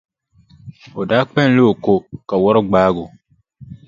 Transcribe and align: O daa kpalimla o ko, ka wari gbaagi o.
O 0.99 1.01
daa 1.09 1.27
kpalimla 1.29 1.61
o 1.71 1.73
ko, 1.83 1.93
ka 2.27 2.35
wari 2.43 2.61
gbaagi 2.67 2.99
o. 3.05 3.07